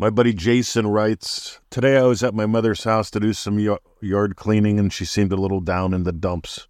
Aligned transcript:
My 0.00 0.08
buddy 0.08 0.32
Jason 0.32 0.86
writes 0.86 1.60
Today 1.68 1.98
I 1.98 2.04
was 2.04 2.22
at 2.22 2.32
my 2.32 2.46
mother's 2.46 2.84
house 2.84 3.10
to 3.10 3.20
do 3.20 3.34
some 3.34 3.58
yard 4.00 4.34
cleaning 4.34 4.78
and 4.78 4.90
she 4.90 5.04
seemed 5.04 5.30
a 5.30 5.36
little 5.36 5.60
down 5.60 5.92
in 5.92 6.04
the 6.04 6.10
dumps. 6.10 6.68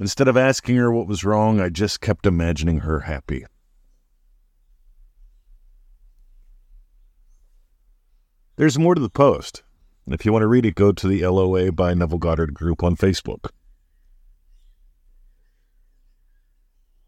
Instead 0.00 0.26
of 0.26 0.34
asking 0.34 0.76
her 0.76 0.90
what 0.90 1.06
was 1.06 1.24
wrong, 1.24 1.60
I 1.60 1.68
just 1.68 2.00
kept 2.00 2.24
imagining 2.24 2.78
her 2.78 3.00
happy. 3.00 3.44
There's 8.56 8.78
more 8.78 8.94
to 8.94 9.00
the 9.02 9.10
post. 9.10 9.62
If 10.06 10.24
you 10.24 10.32
want 10.32 10.42
to 10.42 10.48
read 10.48 10.64
it, 10.64 10.74
go 10.74 10.92
to 10.92 11.06
the 11.06 11.26
LOA 11.26 11.70
by 11.70 11.92
Neville 11.92 12.16
Goddard 12.16 12.54
group 12.54 12.82
on 12.82 12.96
Facebook. 12.96 13.50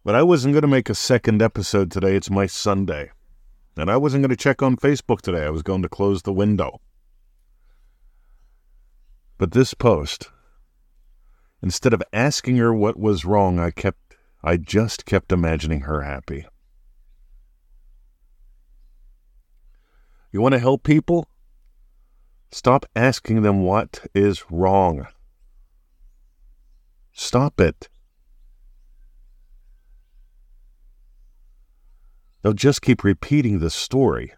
But 0.05 0.15
I 0.15 0.23
wasn't 0.23 0.53
going 0.53 0.63
to 0.63 0.69
make 0.69 0.91
a 0.91 0.95
second 0.95 1.41
episode 1.41 1.91
today. 1.91 2.15
It's 2.15 2.29
my 2.29 2.45
Sunday. 2.45 3.13
And 3.79 3.89
I 3.89 3.97
wasn't 3.97 4.23
going 4.23 4.31
to 4.31 4.37
check 4.37 4.61
on 4.61 4.77
Facebook 4.77 5.21
today. 5.21 5.45
I 5.45 5.51
was 5.51 5.63
going 5.63 5.83
to 5.83 5.89
close 5.89 6.23
the 6.23 6.33
window. 6.33 6.81
But 9.39 9.53
this 9.53 9.73
post, 9.73 10.31
instead 11.63 11.95
of 11.95 12.03
asking 12.13 12.57
her 12.57 12.75
what 12.75 12.99
was 12.99 13.25
wrong, 13.25 13.61
I 13.61 13.71
kept 13.71 14.17
I 14.43 14.57
just 14.57 15.07
kept 15.07 15.31
imagining 15.31 15.83
her 15.83 16.03
happy. 16.03 16.47
You 20.33 20.41
want 20.41 20.55
to 20.55 20.59
help 20.59 20.83
people? 20.83 21.29
Stop 22.51 22.85
asking 22.97 23.43
them 23.43 23.63
what 23.63 24.07
is 24.13 24.45
wrong. 24.51 25.07
Stop 27.13 27.61
it. 27.61 27.89
They'll 32.43 32.53
just 32.53 32.83
keep 32.83 33.05
repeating 33.05 33.59
the 33.59 33.71
story. 33.71 34.33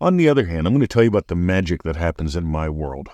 On 0.00 0.16
the 0.16 0.28
other 0.28 0.46
hand, 0.46 0.66
I'm 0.66 0.72
going 0.72 0.80
to 0.80 0.86
tell 0.86 1.02
you 1.02 1.08
about 1.08 1.26
the 1.26 1.34
magic 1.34 1.82
that 1.82 1.96
happens 1.96 2.36
in 2.36 2.44
my 2.44 2.68
world. 2.68 3.08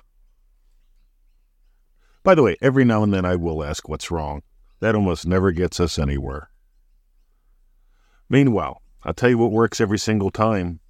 By 2.22 2.34
the 2.34 2.42
way, 2.42 2.56
every 2.60 2.84
now 2.84 3.02
and 3.02 3.12
then 3.12 3.24
I 3.24 3.36
will 3.36 3.64
ask 3.64 3.88
what's 3.88 4.10
wrong. 4.10 4.42
That 4.80 4.94
almost 4.94 5.26
never 5.26 5.52
gets 5.52 5.80
us 5.80 5.98
anywhere. 5.98 6.50
Meanwhile, 8.28 8.82
I'll 9.02 9.14
tell 9.14 9.30
you 9.30 9.38
what 9.38 9.52
works 9.52 9.80
every 9.80 9.98
single 9.98 10.30
time. 10.30 10.80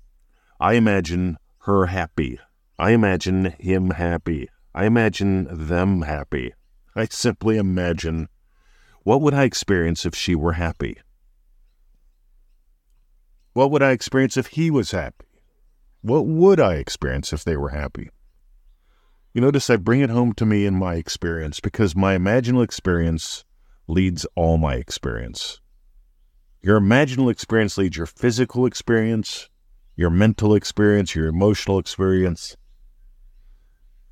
I 0.59 0.75
imagine 0.75 1.37
her 1.59 1.87
happy. 1.87 2.39
I 2.79 2.91
imagine 2.91 3.55
him 3.59 3.91
happy. 3.91 4.49
I 4.75 4.87
imagine 4.87 5.47
them 5.51 6.03
happy. 6.03 6.55
I 6.97 7.07
simply 7.07 7.57
imagine 7.57 8.29
what 9.05 9.21
would 9.21 9.35
I 9.35 9.45
experience 9.45 10.07
if 10.07 10.15
she 10.15 10.35
were 10.35 10.55
happy? 10.55 10.97
What 13.53 13.71
would 13.71 13.83
I 13.83 13.91
experience 13.91 14.39
if 14.39 14.49
he 14.49 14.71
was 14.71 14.93
happy? 14.93 15.27
What 16.01 16.27
would 16.27 16.59
I 16.59 16.75
experience 16.77 17.33
if 17.33 17.45
they 17.45 17.57
were 17.57 17.69
happy? 17.69 18.09
You 19.35 19.43
notice 19.43 19.69
I 19.69 19.77
bring 19.77 20.01
it 20.01 20.09
home 20.09 20.33
to 20.35 20.47
me 20.47 20.65
in 20.65 20.75
my 20.75 20.95
experience 20.95 21.61
because 21.61 21.95
my 21.95 22.17
imaginal 22.17 22.65
experience 22.65 23.45
leads 23.87 24.25
all 24.37 24.57
my 24.57 24.77
experience. 24.77 25.61
Your 26.63 26.81
imaginal 26.81 27.31
experience 27.31 27.77
leads 27.77 27.99
your 27.99 28.07
physical 28.07 28.65
experience, 28.65 29.51
your 29.97 30.09
mental 30.09 30.55
experience, 30.55 31.15
your 31.15 31.27
emotional 31.27 31.79
experience. 31.79 32.57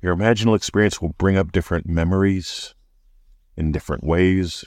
Your 0.03 0.15
imaginal 0.15 0.55
experience 0.55 1.01
will 1.01 1.15
bring 1.17 1.35
up 1.35 1.51
different 1.51 1.87
memories 1.87 2.75
in 3.57 3.71
different 3.71 4.03
ways 4.03 4.65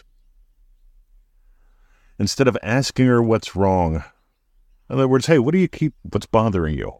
instead 2.19 2.49
of 2.49 2.57
asking 2.63 3.07
her 3.07 3.23
what's 3.23 3.57
wrong. 3.57 3.97
In 4.89 4.95
other 4.97 5.09
words, 5.09 5.27
hey, 5.27 5.39
what 5.39 5.53
do 5.53 5.59
you 5.59 5.69
keep, 5.69 5.95
what's 6.03 6.27
bothering 6.27 6.77
you? 6.77 6.93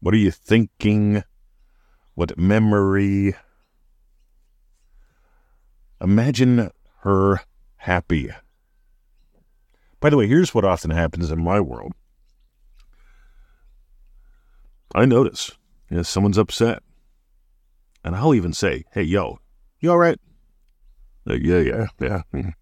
What 0.00 0.14
are 0.14 0.18
you 0.18 0.30
thinking? 0.30 1.24
What 2.14 2.38
memory? 2.38 3.34
Imagine 6.00 6.70
her 7.00 7.40
happy. 7.76 8.30
By 10.00 10.10
the 10.10 10.16
way, 10.16 10.26
here's 10.26 10.54
what 10.54 10.64
often 10.64 10.90
happens 10.90 11.30
in 11.30 11.42
my 11.42 11.60
world. 11.60 11.92
I 14.94 15.04
notice 15.04 15.50
you 15.90 15.96
know, 15.96 16.02
someone's 16.02 16.38
upset. 16.38 16.82
And 18.04 18.14
I'll 18.14 18.34
even 18.34 18.52
say, 18.52 18.84
hey, 18.92 19.02
yo, 19.02 19.40
you 19.80 19.90
all 19.90 19.98
right? 19.98 20.18
Like, 21.24 21.40
yeah, 21.42 21.58
yeah, 21.58 21.86
yeah. 22.00 22.22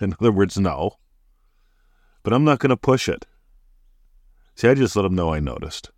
In 0.00 0.14
other 0.20 0.30
words, 0.30 0.56
no 0.56 0.96
but 2.22 2.32
I'm 2.32 2.44
not 2.44 2.58
going 2.58 2.70
to 2.70 2.76
push 2.76 3.08
it. 3.08 3.26
See, 4.54 4.68
I 4.68 4.74
just 4.74 4.96
let 4.96 5.02
them 5.02 5.14
know 5.14 5.32
I 5.32 5.40
noticed. 5.40 5.90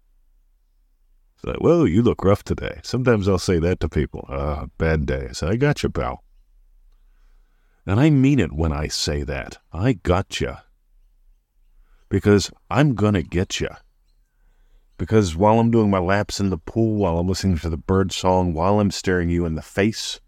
It's 1.36 1.44
like, 1.44 1.60
well, 1.60 1.86
you 1.86 2.02
look 2.02 2.24
rough 2.24 2.44
today. 2.44 2.80
Sometimes 2.82 3.28
I'll 3.28 3.38
say 3.38 3.58
that 3.58 3.80
to 3.80 3.88
people. 3.88 4.26
Ah, 4.28 4.66
bad 4.78 5.06
day. 5.06 5.26
I 5.30 5.32
say, 5.32 5.48
I 5.48 5.56
got 5.56 5.82
you, 5.82 5.90
pal. 5.90 6.22
And 7.86 8.00
I 8.00 8.10
mean 8.10 8.38
it 8.38 8.52
when 8.52 8.72
I 8.72 8.88
say 8.88 9.22
that. 9.24 9.58
I 9.72 9.94
got 9.94 10.40
you. 10.40 10.56
Because 12.08 12.50
I'm 12.70 12.94
going 12.94 13.14
to 13.14 13.22
get 13.22 13.60
you. 13.60 13.68
Because 14.96 15.34
while 15.34 15.58
I'm 15.58 15.72
doing 15.72 15.90
my 15.90 15.98
laps 15.98 16.38
in 16.38 16.50
the 16.50 16.58
pool, 16.58 16.96
while 16.96 17.18
I'm 17.18 17.28
listening 17.28 17.58
to 17.58 17.68
the 17.68 17.76
bird 17.76 18.12
song, 18.12 18.54
while 18.54 18.78
I'm 18.78 18.92
staring 18.92 19.28
you 19.28 19.44
in 19.44 19.56
the 19.56 19.62
face, 19.62 20.20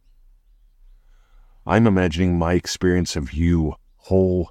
I'm 1.64 1.86
imagining 1.86 2.38
my 2.38 2.54
experience 2.54 3.16
of 3.16 3.32
you 3.32 3.76
whole 3.96 4.50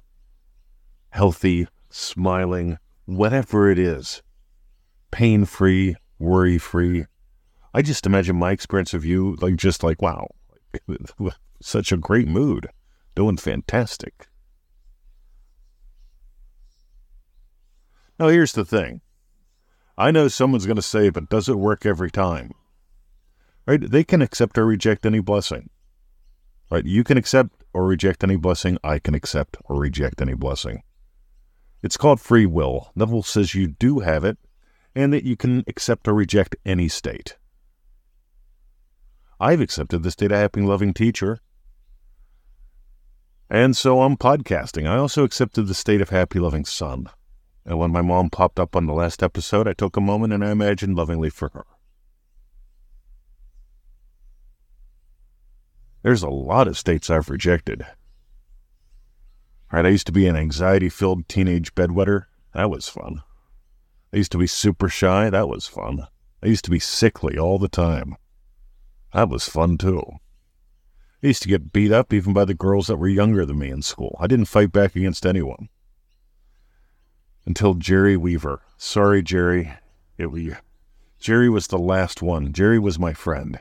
healthy, 1.16 1.66
smiling, 1.88 2.76
whatever 3.06 3.70
it 3.70 3.78
is, 3.78 4.22
pain 5.10 5.46
free, 5.46 5.96
worry 6.18 6.58
free. 6.58 7.06
I 7.72 7.80
just 7.80 8.04
imagine 8.04 8.36
my 8.36 8.52
experience 8.52 8.92
of 8.92 9.02
you 9.02 9.34
like 9.40 9.56
just 9.56 9.82
like, 9.82 10.02
wow, 10.02 10.28
such 11.62 11.90
a 11.90 11.96
great 11.96 12.28
mood, 12.28 12.68
doing 13.14 13.38
fantastic. 13.38 14.28
Now, 18.18 18.28
here's 18.28 18.52
the 18.52 18.66
thing 18.66 19.00
I 19.96 20.10
know 20.10 20.28
someone's 20.28 20.66
going 20.66 20.76
to 20.76 20.82
say, 20.82 21.08
but 21.08 21.30
does 21.30 21.48
it 21.48 21.58
work 21.58 21.86
every 21.86 22.10
time? 22.10 22.52
Right? 23.64 23.80
They 23.80 24.04
can 24.04 24.20
accept 24.20 24.58
or 24.58 24.66
reject 24.66 25.06
any 25.06 25.20
blessing. 25.20 25.70
Right? 26.70 26.84
You 26.84 27.04
can 27.04 27.16
accept 27.16 27.64
or 27.72 27.86
reject 27.86 28.22
any 28.22 28.36
blessing. 28.36 28.76
I 28.84 28.98
can 28.98 29.14
accept 29.14 29.56
or 29.64 29.76
reject 29.76 30.20
any 30.20 30.34
blessing. 30.34 30.82
It's 31.86 31.96
called 31.96 32.20
free 32.20 32.46
will. 32.46 32.90
Neville 32.96 33.22
says 33.22 33.54
you 33.54 33.68
do 33.68 34.00
have 34.00 34.24
it 34.24 34.38
and 34.96 35.12
that 35.12 35.22
you 35.22 35.36
can 35.36 35.62
accept 35.68 36.08
or 36.08 36.14
reject 36.14 36.56
any 36.66 36.88
state. 36.88 37.36
I've 39.38 39.60
accepted 39.60 40.02
the 40.02 40.10
state 40.10 40.32
of 40.32 40.38
happy, 40.38 40.62
loving 40.62 40.92
teacher. 40.92 41.38
And 43.48 43.76
so 43.76 44.02
I'm 44.02 44.16
podcasting. 44.16 44.88
I 44.88 44.96
also 44.96 45.22
accepted 45.22 45.68
the 45.68 45.74
state 45.74 46.00
of 46.00 46.08
happy, 46.10 46.40
loving 46.40 46.64
son. 46.64 47.08
And 47.64 47.78
when 47.78 47.92
my 47.92 48.02
mom 48.02 48.30
popped 48.30 48.58
up 48.58 48.74
on 48.74 48.86
the 48.86 48.92
last 48.92 49.22
episode, 49.22 49.68
I 49.68 49.72
took 49.72 49.96
a 49.96 50.00
moment 50.00 50.32
and 50.32 50.44
I 50.44 50.50
imagined 50.50 50.96
lovingly 50.96 51.30
for 51.30 51.50
her. 51.50 51.66
There's 56.02 56.24
a 56.24 56.30
lot 56.30 56.66
of 56.66 56.76
states 56.76 57.10
I've 57.10 57.30
rejected. 57.30 57.86
Right, 59.76 59.84
I 59.84 59.90
used 59.90 60.06
to 60.06 60.12
be 60.12 60.26
an 60.26 60.36
anxiety 60.36 60.88
filled 60.88 61.28
teenage 61.28 61.74
bedwetter. 61.74 62.24
That 62.54 62.70
was 62.70 62.88
fun. 62.88 63.22
I 64.10 64.16
used 64.16 64.32
to 64.32 64.38
be 64.38 64.46
super 64.46 64.88
shy. 64.88 65.28
That 65.28 65.50
was 65.50 65.66
fun. 65.66 66.06
I 66.42 66.46
used 66.46 66.64
to 66.64 66.70
be 66.70 66.78
sickly 66.78 67.36
all 67.36 67.58
the 67.58 67.68
time. 67.68 68.16
That 69.12 69.28
was 69.28 69.46
fun 69.50 69.76
too. 69.76 70.02
I 71.22 71.26
used 71.26 71.42
to 71.42 71.50
get 71.50 71.74
beat 71.74 71.92
up 71.92 72.14
even 72.14 72.32
by 72.32 72.46
the 72.46 72.54
girls 72.54 72.86
that 72.86 72.96
were 72.96 73.06
younger 73.06 73.44
than 73.44 73.58
me 73.58 73.68
in 73.68 73.82
school. 73.82 74.16
I 74.18 74.26
didn't 74.26 74.46
fight 74.46 74.72
back 74.72 74.96
against 74.96 75.26
anyone. 75.26 75.68
Until 77.44 77.74
Jerry 77.74 78.16
Weaver. 78.16 78.62
Sorry, 78.78 79.22
Jerry. 79.22 79.74
It 80.16 80.28
was, 80.28 80.54
Jerry 81.18 81.50
was 81.50 81.66
the 81.66 81.76
last 81.76 82.22
one. 82.22 82.54
Jerry 82.54 82.78
was 82.78 82.98
my 82.98 83.12
friend. 83.12 83.60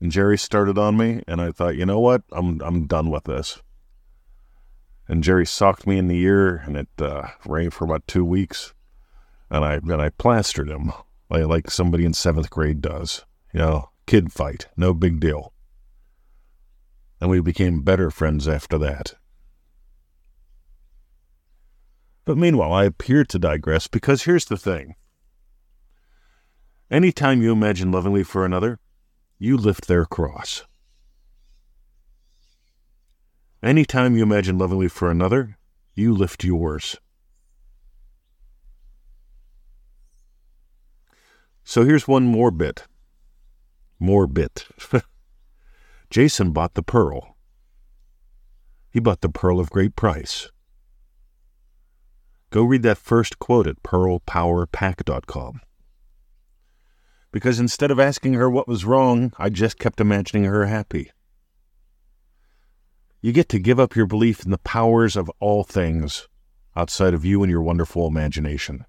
And 0.00 0.10
Jerry 0.10 0.38
started 0.38 0.76
on 0.76 0.96
me, 0.96 1.22
and 1.28 1.40
I 1.40 1.52
thought, 1.52 1.76
you 1.76 1.86
know 1.86 2.00
what? 2.00 2.24
I'm, 2.32 2.60
I'm 2.62 2.88
done 2.88 3.10
with 3.10 3.22
this 3.26 3.62
and 5.10 5.24
Jerry 5.24 5.44
socked 5.44 5.88
me 5.88 5.98
in 5.98 6.06
the 6.06 6.20
ear, 6.20 6.62
and 6.64 6.76
it 6.76 6.88
uh, 7.00 7.26
rained 7.44 7.74
for 7.74 7.84
about 7.84 8.06
two 8.06 8.24
weeks. 8.24 8.72
And 9.50 9.64
I 9.64 9.74
and 9.74 10.00
I 10.00 10.10
plastered 10.10 10.70
him 10.70 10.92
like, 11.28 11.46
like 11.46 11.70
somebody 11.70 12.04
in 12.04 12.14
seventh 12.14 12.48
grade 12.48 12.80
does. 12.80 13.24
You 13.52 13.58
know, 13.58 13.90
kid 14.06 14.32
fight, 14.32 14.68
no 14.76 14.94
big 14.94 15.18
deal. 15.18 15.52
And 17.20 17.28
we 17.28 17.40
became 17.40 17.82
better 17.82 18.12
friends 18.12 18.46
after 18.46 18.78
that. 18.78 19.14
But 22.24 22.38
meanwhile, 22.38 22.72
I 22.72 22.84
appear 22.84 23.24
to 23.24 23.38
digress 23.40 23.88
because 23.88 24.22
here's 24.22 24.44
the 24.44 24.56
thing. 24.56 24.94
Anytime 26.88 27.42
you 27.42 27.50
imagine 27.50 27.90
lovingly 27.90 28.22
for 28.22 28.44
another, 28.46 28.78
you 29.40 29.56
lift 29.56 29.88
their 29.88 30.06
cross. 30.06 30.62
Anytime 33.62 34.16
you 34.16 34.22
imagine 34.22 34.56
lovingly 34.56 34.88
for 34.88 35.10
another, 35.10 35.58
you 35.94 36.14
lift 36.14 36.44
yours. 36.44 36.96
So 41.62 41.84
here's 41.84 42.08
one 42.08 42.24
more 42.24 42.50
bit. 42.50 42.84
More 43.98 44.26
bit. 44.26 44.66
Jason 46.10 46.52
bought 46.52 46.72
the 46.74 46.82
pearl. 46.82 47.36
He 48.90 48.98
bought 48.98 49.20
the 49.20 49.28
pearl 49.28 49.60
of 49.60 49.70
great 49.70 49.94
price. 49.94 50.48
Go 52.48 52.64
read 52.64 52.82
that 52.82 52.98
first 52.98 53.38
quote 53.38 53.66
at 53.66 53.82
pearlpowerpack.com. 53.82 55.60
Because 57.30 57.60
instead 57.60 57.90
of 57.92 58.00
asking 58.00 58.32
her 58.32 58.50
what 58.50 58.66
was 58.66 58.84
wrong, 58.84 59.32
I 59.38 59.50
just 59.50 59.78
kept 59.78 60.00
imagining 60.00 60.44
her 60.44 60.66
happy. 60.66 61.12
You 63.22 63.32
get 63.32 63.48
to 63.50 63.58
give 63.58 63.78
up 63.78 63.94
your 63.94 64.06
belief 64.06 64.44
in 64.44 64.50
the 64.50 64.58
powers 64.58 65.14
of 65.14 65.30
all 65.40 65.62
things 65.62 66.26
outside 66.74 67.12
of 67.12 67.24
you 67.24 67.42
and 67.42 67.50
your 67.50 67.60
wonderful 67.60 68.06
imagination. 68.06 68.86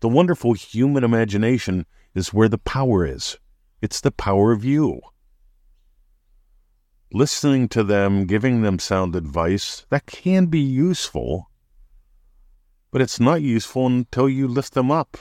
The 0.00 0.08
wonderful 0.08 0.52
human 0.52 1.02
imagination 1.02 1.86
is 2.14 2.32
where 2.32 2.48
the 2.48 2.58
power 2.58 3.04
is. 3.04 3.36
It's 3.80 4.00
the 4.00 4.12
power 4.12 4.52
of 4.52 4.64
you. 4.64 5.00
Listening 7.12 7.68
to 7.70 7.82
them, 7.82 8.26
giving 8.26 8.62
them 8.62 8.78
sound 8.78 9.16
advice, 9.16 9.84
that 9.90 10.06
can 10.06 10.46
be 10.46 10.60
useful, 10.60 11.50
but 12.90 13.00
it's 13.02 13.18
not 13.18 13.42
useful 13.42 13.86
until 13.86 14.28
you 14.28 14.46
lift 14.46 14.74
them 14.74 14.90
up. 14.90 15.18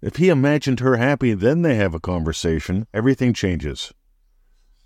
If 0.00 0.16
he 0.16 0.30
imagined 0.30 0.80
her 0.80 0.96
happy, 0.96 1.34
then 1.34 1.62
they 1.62 1.74
have 1.74 1.94
a 1.94 2.00
conversation, 2.00 2.86
everything 2.94 3.34
changes. 3.34 3.92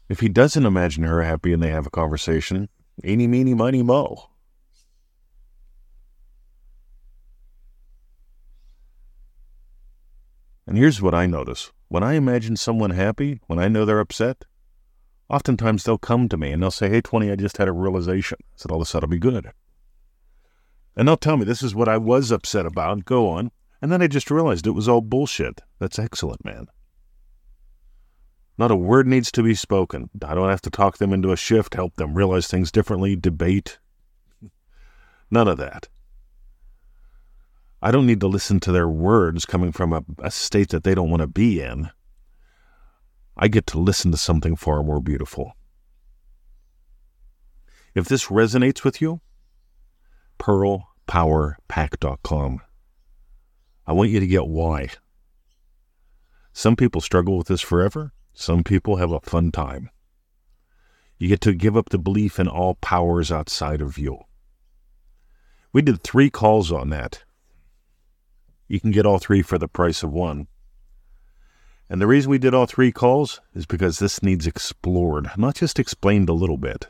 If 0.08 0.20
he 0.20 0.29
doesn't 0.29 0.67
imagine 0.67 1.05
her 1.05 1.23
happy 1.23 1.53
and 1.53 1.62
they 1.62 1.70
have 1.70 1.87
a 1.87 1.91
conversation, 1.91 2.69
eeny, 3.05 3.26
meeny, 3.26 3.55
miny, 3.55 3.82
mo. 3.82 4.31
And 10.67 10.76
here's 10.76 11.00
what 11.00 11.14
I 11.14 11.26
notice 11.26 11.73
when 11.88 12.03
I 12.03 12.14
imagine 12.14 12.56
someone 12.56 12.91
happy, 12.91 13.41
when 13.47 13.58
I 13.58 13.69
know 13.69 13.85
they're 13.85 14.00
upset, 14.00 14.44
oftentimes 15.29 15.85
they'll 15.85 15.99
come 15.99 16.29
to 16.29 16.37
me 16.37 16.50
and 16.50 16.62
they'll 16.62 16.70
say, 16.70 16.88
Hey, 16.88 17.00
20, 17.00 17.31
I 17.31 17.37
just 17.37 17.56
had 17.56 17.69
a 17.69 17.73
realization. 17.73 18.38
I 18.43 18.44
said, 18.56 18.70
All 18.70 18.81
this 18.81 18.94
ought 18.94 19.00
to 19.00 19.06
be 19.06 19.19
good. 19.19 19.53
And 20.97 21.06
they'll 21.06 21.17
tell 21.17 21.37
me 21.37 21.44
this 21.44 21.62
is 21.62 21.75
what 21.75 21.88
I 21.88 21.99
was 21.99 22.32
upset 22.32 22.67
about. 22.67 23.05
Go 23.05 23.29
on. 23.29 23.50
And 23.82 23.93
then 23.93 24.03
I 24.03 24.06
just 24.06 24.31
realized 24.31 24.67
it 24.67 24.70
was 24.70 24.88
all 24.88 25.03
bullshit. 25.03 25.61
That's 25.79 25.99
excellent, 25.99 26.44
man. 26.44 26.67
Not 28.58 28.70
a 28.70 28.76
word 28.76 29.06
needs 29.06 29.31
to 29.32 29.43
be 29.43 29.55
spoken. 29.55 30.08
I 30.25 30.35
don't 30.35 30.49
have 30.49 30.62
to 30.62 30.70
talk 30.70 30.97
them 30.99 31.12
into 31.12 31.32
a 31.32 31.37
shift, 31.37 31.75
help 31.75 31.97
them 31.97 32.14
realize 32.14 32.47
things 32.47 32.73
differently, 32.73 33.14
debate. 33.14 33.79
None 35.31 35.49
of 35.49 35.58
that. 35.58 35.88
I 37.82 37.91
don't 37.91 38.06
need 38.06 38.20
to 38.20 38.29
listen 38.29 38.58
to 38.61 38.73
their 38.73 38.88
words 38.88 39.44
coming 39.44 39.73
from 39.73 39.93
a, 39.93 40.03
a 40.20 40.31
state 40.31 40.70
that 40.70 40.85
they 40.85 40.94
don't 40.94 41.11
want 41.11 41.20
to 41.20 41.26
be 41.26 41.61
in. 41.61 41.91
I 43.37 43.49
get 43.49 43.67
to 43.69 43.79
listen 43.79 44.11
to 44.12 44.17
something 44.17 44.56
far 44.56 44.82
more 44.82 45.00
beautiful. 45.00 45.53
If 47.94 48.06
this 48.06 48.25
resonates 48.26 48.82
with 48.82 49.03
you, 49.03 49.20
pearlpowerpack.com. 50.38 52.61
I 53.87 53.93
want 53.93 54.11
you 54.11 54.20
to 54.20 54.26
get 54.26 54.49
why. 54.49 54.88
Some 56.53 56.76
people 56.76 57.03
struggle 57.03 57.37
with 57.37 57.49
this 57.49 57.61
forever. 57.61 58.14
Some 58.38 58.62
people 58.62 58.97
have 58.97 59.11
a 59.11 59.21
fun 59.21 59.50
time. 59.50 59.91
You 61.19 61.29
get 61.29 61.41
to 61.41 61.55
give 61.55 61.77
up 61.77 61.88
the 61.88 61.99
belief 61.99 62.38
in 62.38 62.47
all 62.47 62.75
powers 62.77 63.33
outside 63.33 63.81
of 63.81 63.99
you. 63.99 64.19
We 65.73 65.83
did 65.83 66.03
three 66.03 66.31
calls 66.31 66.71
on 66.71 66.91
that 66.91 67.25
you 68.69 68.81
can 68.81 68.91
get 68.91 69.06
all 69.06 69.19
three 69.19 69.43
for 69.43 69.59
the 69.59 69.69
price 69.69 70.03
of 70.03 70.12
one. 70.12 70.49
And 71.88 72.00
the 72.00 72.06
reason 72.06 72.31
we 72.31 72.38
did 72.38 72.53
all 72.53 72.67
three 72.67 72.91
calls 72.91 73.41
is 73.55 73.65
because 73.65 73.99
this 73.99 74.23
needs 74.23 74.47
explored, 74.47 75.31
not 75.37 75.55
just 75.55 75.79
explained 75.79 76.29
a 76.29 76.35
little 76.35 76.56
bit. 76.56 76.89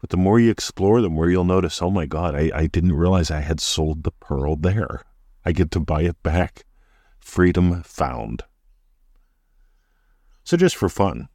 But 0.00 0.08
the 0.08 0.16
more 0.16 0.40
you 0.40 0.50
explore, 0.50 1.02
the 1.02 1.10
more 1.10 1.28
you'll 1.28 1.44
notice, 1.44 1.82
oh 1.82 1.90
my 1.90 2.06
God, 2.06 2.34
I, 2.34 2.50
I 2.54 2.66
didn't 2.66 2.94
realize 2.94 3.30
I 3.30 3.40
had 3.40 3.60
sold 3.60 4.02
the 4.02 4.12
pearl 4.12 4.56
there. 4.56 5.04
I 5.44 5.52
get 5.52 5.70
to 5.72 5.80
buy 5.80 6.02
it 6.02 6.22
back. 6.22 6.64
Freedom 7.18 7.82
found. 7.82 8.44
So, 10.44 10.56
just 10.56 10.76
for 10.76 10.88
fun, 10.88 11.28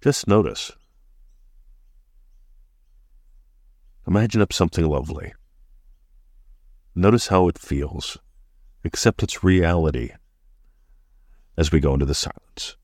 just 0.00 0.28
notice. 0.28 0.72
Imagine 4.06 4.40
up 4.40 4.52
something 4.52 4.86
lovely. 4.86 5.32
Notice 6.94 7.26
how 7.26 7.48
it 7.48 7.58
feels. 7.58 8.18
Accept 8.84 9.22
its 9.22 9.42
reality 9.42 10.10
as 11.56 11.72
we 11.72 11.80
go 11.80 11.94
into 11.94 12.06
the 12.06 12.14
silence. 12.14 12.76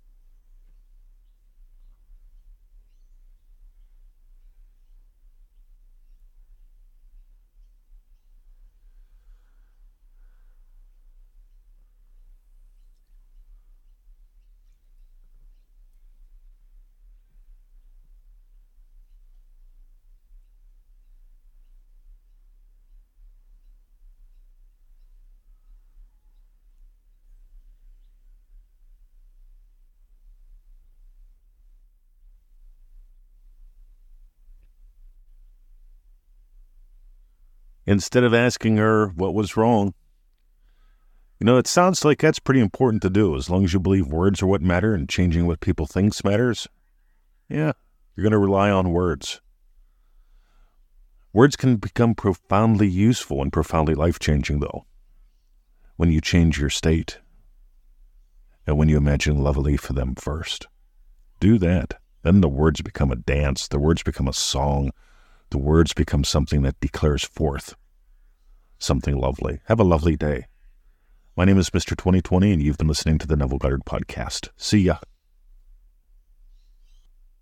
Instead 37.86 38.24
of 38.24 38.34
asking 38.34 38.76
her 38.76 39.08
what 39.08 39.34
was 39.34 39.56
wrong. 39.56 39.94
You 41.40 41.46
know, 41.46 41.56
it 41.56 41.66
sounds 41.66 42.04
like 42.04 42.20
that's 42.20 42.38
pretty 42.38 42.60
important 42.60 43.02
to 43.02 43.10
do 43.10 43.36
as 43.36 43.50
long 43.50 43.64
as 43.64 43.72
you 43.72 43.80
believe 43.80 44.06
words 44.06 44.42
are 44.42 44.46
what 44.46 44.62
matter 44.62 44.94
and 44.94 45.08
changing 45.08 45.46
what 45.46 45.60
people 45.60 45.86
think 45.86 46.12
matters. 46.24 46.68
Yeah, 47.48 47.72
you're 48.14 48.22
going 48.22 48.32
to 48.32 48.38
rely 48.38 48.70
on 48.70 48.92
words. 48.92 49.40
Words 51.32 51.56
can 51.56 51.76
become 51.76 52.14
profoundly 52.14 52.86
useful 52.86 53.42
and 53.42 53.52
profoundly 53.52 53.94
life 53.94 54.18
changing, 54.18 54.60
though, 54.60 54.84
when 55.96 56.12
you 56.12 56.20
change 56.20 56.60
your 56.60 56.70
state 56.70 57.18
and 58.66 58.78
when 58.78 58.88
you 58.88 58.96
imagine 58.96 59.42
lovely 59.42 59.76
for 59.76 59.94
them 59.94 60.14
first. 60.14 60.68
Do 61.40 61.58
that. 61.58 61.94
Then 62.22 62.40
the 62.40 62.48
words 62.48 62.80
become 62.82 63.10
a 63.10 63.16
dance, 63.16 63.66
the 63.66 63.80
words 63.80 64.02
become 64.02 64.28
a 64.28 64.32
song, 64.32 64.92
the 65.52 65.58
words 65.58 65.92
become 65.92 66.24
something 66.24 66.62
that 66.62 66.80
declares 66.80 67.22
forth 67.22 67.76
something 68.78 69.16
lovely. 69.16 69.60
Have 69.66 69.78
a 69.78 69.84
lovely 69.84 70.16
day. 70.16 70.46
My 71.36 71.44
name 71.44 71.58
is 71.58 71.70
Mr. 71.70 71.90
2020, 71.90 72.52
and 72.52 72.62
you've 72.62 72.78
been 72.78 72.88
listening 72.88 73.18
to 73.18 73.26
the 73.26 73.36
Neville 73.36 73.58
Goddard 73.58 73.84
Podcast. 73.84 74.48
See 74.56 74.78
ya. 74.78 74.96